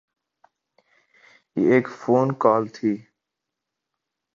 [1.57, 2.93] یہ ایک phone call تھی۔